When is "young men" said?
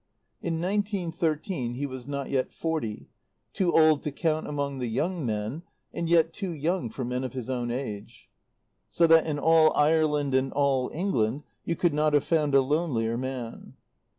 4.87-5.61